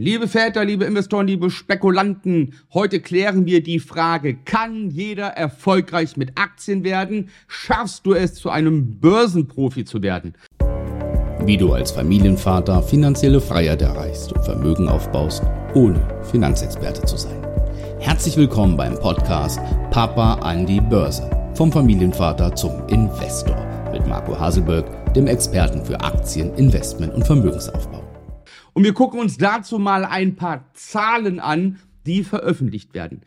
[0.00, 6.38] Liebe Väter, liebe Investoren, liebe Spekulanten, heute klären wir die Frage, kann jeder erfolgreich mit
[6.38, 7.30] Aktien werden?
[7.48, 10.34] Schaffst du es, zu einem Börsenprofi zu werden?
[11.44, 15.42] Wie du als Familienvater finanzielle Freiheit erreichst und Vermögen aufbaust,
[15.74, 17.44] ohne Finanzexperte zu sein.
[17.98, 19.58] Herzlich willkommen beim Podcast
[19.90, 21.28] Papa an die Börse.
[21.54, 28.07] Vom Familienvater zum Investor mit Marco Haselberg, dem Experten für Aktien, Investment und Vermögensaufbau.
[28.78, 33.22] Und wir gucken uns dazu mal ein paar Zahlen an, die veröffentlicht werden.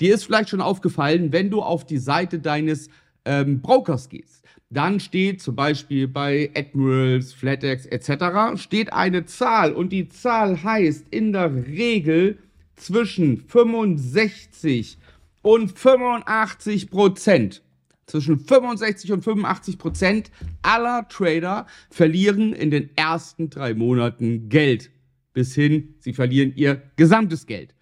[0.00, 2.88] Dir ist vielleicht schon aufgefallen, wenn du auf die Seite deines
[3.24, 8.60] ähm, Brokers gehst, dann steht zum Beispiel bei Admirals, FlatEx etc.
[8.60, 12.38] steht eine Zahl und die Zahl heißt in der Regel
[12.74, 14.98] zwischen 65
[15.42, 17.62] und 85 Prozent.
[18.06, 20.30] Zwischen 65 und 85 Prozent
[20.62, 24.90] aller Trader verlieren in den ersten drei Monaten Geld
[25.36, 27.74] bis hin, sie verlieren ihr gesamtes Geld.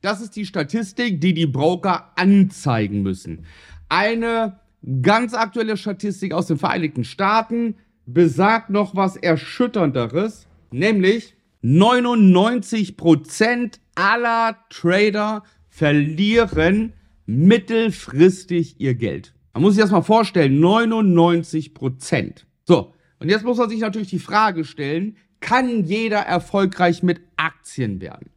[0.00, 3.46] Das ist die Statistik, die die Broker anzeigen müssen.
[3.88, 4.60] Eine
[5.02, 7.74] ganz aktuelle Statistik aus den Vereinigten Staaten
[8.06, 16.92] besagt noch was Erschütternderes, nämlich 99% aller Trader verlieren
[17.26, 19.34] mittelfristig ihr Geld.
[19.52, 22.44] Man muss sich das mal vorstellen, 99%.
[22.64, 25.16] So, und jetzt muss man sich natürlich die Frage stellen,
[25.50, 28.30] kann jeder erfolgreich mit Aktien werden.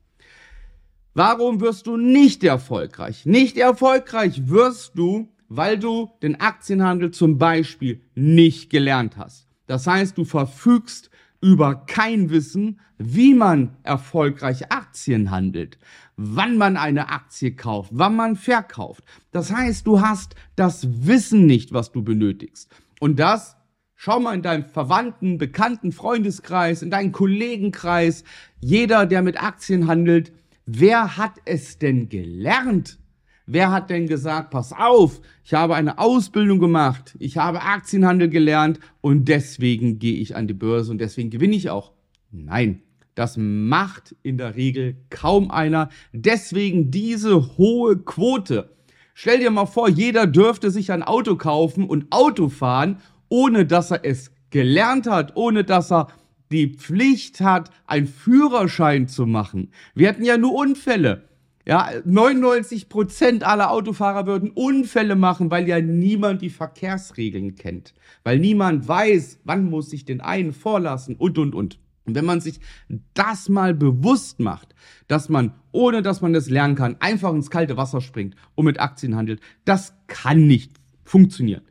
[1.14, 3.28] Warum wirst du nicht erfolgreich?
[3.28, 9.47] Nicht erfolgreich wirst du, weil du den Aktienhandel zum Beispiel nicht gelernt hast.
[9.67, 15.78] Das heißt, du verfügst über kein Wissen, wie man erfolgreich Aktien handelt,
[16.17, 19.03] wann man eine Aktie kauft, wann man verkauft.
[19.31, 22.72] Das heißt, du hast das Wissen nicht, was du benötigst.
[23.00, 23.56] Und das
[24.06, 28.26] Schau mal in deinem Verwandten, Bekannten, Freundeskreis, in deinem Kollegenkreis,
[28.59, 30.34] jeder, der mit Aktien handelt,
[30.66, 33.00] wer hat es denn gelernt?
[33.46, 38.81] Wer hat denn gesagt, pass auf, ich habe eine Ausbildung gemacht, ich habe Aktienhandel gelernt
[39.00, 41.94] und deswegen gehe ich an die Börse und deswegen gewinne ich auch?
[42.30, 42.81] Nein,
[43.16, 45.88] das macht in der Regel kaum einer.
[46.12, 48.70] Deswegen diese hohe Quote.
[49.14, 52.97] Stell dir mal vor, jeder dürfte sich ein Auto kaufen und Auto fahren
[53.34, 56.10] ohne dass er es gelernt hat, ohne dass er
[56.52, 59.72] die Pflicht hat, einen Führerschein zu machen.
[59.96, 61.28] Wir hatten ja nur Unfälle.
[61.66, 67.96] Ja, 99 Prozent aller Autofahrer würden Unfälle machen, weil ja niemand die Verkehrsregeln kennt.
[68.24, 71.80] Weil niemand weiß, wann muss ich den einen vorlassen und, und, und.
[72.06, 72.60] Und wenn man sich
[73.16, 74.76] das mal bewusst macht,
[75.08, 78.80] dass man, ohne dass man das lernen kann, einfach ins kalte Wasser springt und mit
[78.80, 80.74] Aktien handelt, das kann nicht
[81.04, 81.64] funktionieren.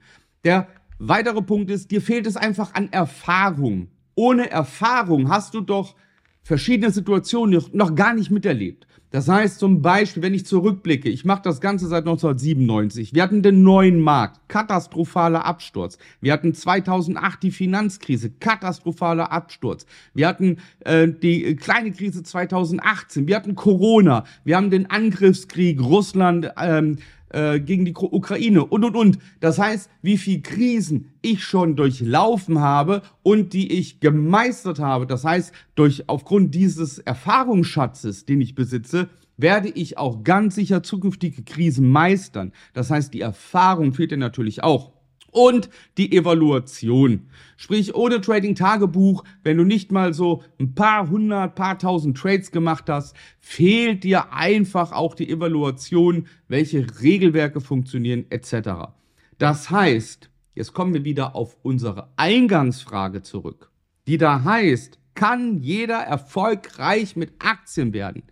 [0.45, 0.67] Der
[1.05, 3.89] Weiterer Punkt ist, dir fehlt es einfach an Erfahrung.
[4.15, 5.97] Ohne Erfahrung hast du doch
[6.45, 8.87] verschiedene Situationen noch gar nicht miterlebt.
[9.11, 13.15] Das heißt zum Beispiel, wenn ich zurückblicke, ich mache das Ganze seit 1997.
[13.15, 15.99] Wir hatten den neuen Markt, katastrophaler Absturz.
[16.21, 19.87] Wir hatten 2008 die Finanzkrise, katastrophaler Absturz.
[20.15, 23.27] Wir hatten äh, die kleine Krise 2018.
[23.27, 24.25] Wir hatten Corona.
[24.45, 26.99] Wir haben den Angriffskrieg Russland ähm,
[27.33, 29.19] äh, gegen die Ukraine und und und.
[29.41, 35.07] Das heißt, wie viel Krisen ich schon durchlaufen habe und die ich gemeistert habe.
[35.07, 41.43] Das heißt, durch aufgrund dieses Erfahrungsschatzes, den ich besitze, werde ich auch ganz sicher zukünftige
[41.43, 42.53] Krisen meistern.
[42.75, 44.93] Das heißt, die Erfahrung fehlt dir natürlich auch
[45.33, 47.29] und die Evaluation.
[47.57, 52.89] Sprich, ohne Trading-Tagebuch, wenn du nicht mal so ein paar hundert, paar tausend Trades gemacht
[52.89, 58.93] hast, fehlt dir einfach auch die Evaluation, welche Regelwerke funktionieren etc.
[59.39, 63.73] Das heißt, jetzt kommen wir wieder auf unsere Eingangsfrage zurück,
[64.07, 68.23] die da heißt, kann jeder erfolgreich mit Aktien werden?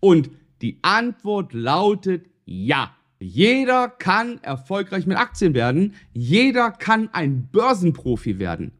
[0.00, 0.30] Und
[0.60, 2.94] die Antwort lautet ja.
[3.22, 5.94] Jeder kann erfolgreich mit Aktien werden.
[6.12, 8.72] Jeder kann ein Börsenprofi werden.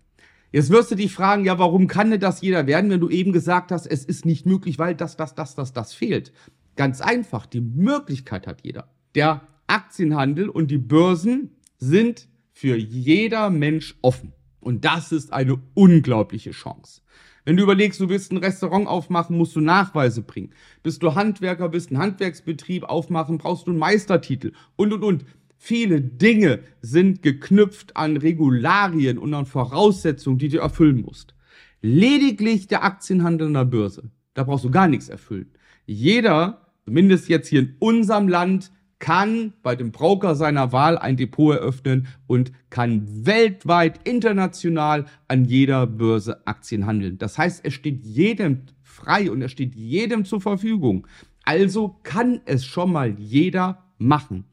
[0.50, 3.32] Jetzt wirst du dich fragen, ja, warum kann denn das jeder werden, wenn du eben
[3.32, 6.32] gesagt hast, es ist nicht möglich, weil das, das, das, das, das fehlt.
[6.76, 8.88] Ganz einfach, die Möglichkeit hat jeder.
[9.14, 14.34] Der Aktienhandel und die Börsen sind für jeder Mensch offen.
[14.60, 17.00] Und das ist eine unglaubliche Chance.
[17.44, 20.50] Wenn du überlegst, du willst ein Restaurant aufmachen, musst du Nachweise bringen.
[20.82, 25.24] Bist du Handwerker, bist ein Handwerksbetrieb aufmachen, brauchst du einen Meistertitel und, und, und.
[25.56, 31.34] Viele Dinge sind geknüpft an Regularien und an Voraussetzungen, die du erfüllen musst.
[31.80, 35.52] Lediglich der Aktienhandel an der Börse, da brauchst du gar nichts erfüllen.
[35.86, 38.72] Jeder, zumindest jetzt hier in unserem Land,
[39.02, 45.88] kann bei dem Broker seiner Wahl ein Depot eröffnen und kann weltweit, international an jeder
[45.88, 47.18] Börse Aktien handeln.
[47.18, 51.08] Das heißt, es steht jedem frei und er steht jedem zur Verfügung.
[51.42, 54.44] Also kann es schon mal jeder machen.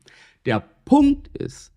[0.47, 1.71] Der Punkt ist,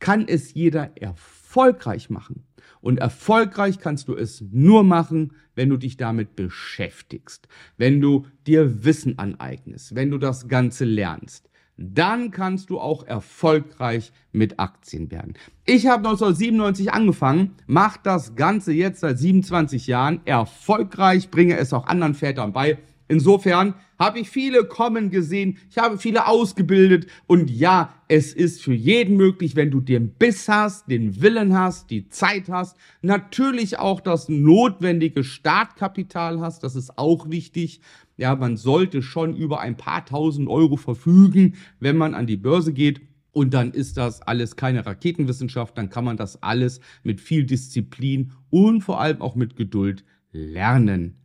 [0.00, 2.42] kann es jeder erfolgreich machen?
[2.80, 7.46] Und erfolgreich kannst du es nur machen, wenn du dich damit beschäftigst,
[7.76, 11.48] wenn du dir Wissen aneignest, wenn du das Ganze lernst.
[11.76, 15.34] Dann kannst du auch erfolgreich mit Aktien werden.
[15.66, 21.86] Ich habe 1997 angefangen, mache das Ganze jetzt seit 27 Jahren erfolgreich, bringe es auch
[21.86, 22.78] anderen Vätern bei.
[23.08, 28.74] Insofern habe ich viele kommen gesehen, ich habe viele ausgebildet und ja, es ist für
[28.74, 34.00] jeden möglich, wenn du den Biss hast, den Willen hast, die Zeit hast, natürlich auch
[34.00, 37.80] das notwendige Startkapital hast, das ist auch wichtig.
[38.16, 42.72] Ja, man sollte schon über ein paar tausend Euro verfügen, wenn man an die Börse
[42.72, 43.00] geht.
[43.30, 48.32] Und dann ist das alles keine Raketenwissenschaft, dann kann man das alles mit viel Disziplin
[48.48, 51.18] und vor allem auch mit Geduld lernen.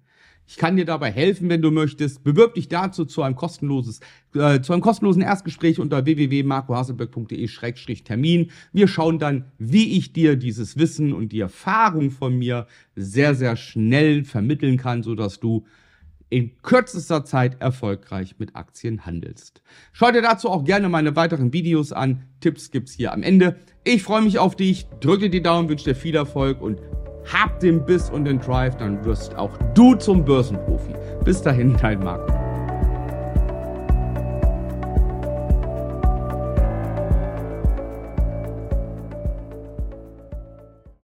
[0.52, 2.26] Ich kann dir dabei helfen, wenn du möchtest.
[2.26, 4.02] Bewirb dich dazu zu einem kostenloses,
[4.36, 8.52] äh, zu einem kostenlosen Erstgespräch unter www.marcohaselberg.de-termin.
[8.74, 12.68] Wir schauen dann, wie ich dir dieses Wissen und die Erfahrung von mir
[12.98, 15.64] sehr, sehr schnell vermitteln kann, sodass du
[16.30, 19.62] in kürzester Zeit erfolgreich mit Aktien handelst.
[19.94, 22.24] Schau dir dazu auch gerne meine weiteren Videos an.
[22.42, 23.56] Tipps gibt's hier am Ende.
[23.86, 26.82] Ich freue mich auf dich, drücke die Daumen, wünsche dir viel Erfolg und
[27.32, 30.94] hab den Biss und den Drive, dann wirst auch du zum Börsenprofi.
[31.24, 32.41] Bis dahin, dein Marco.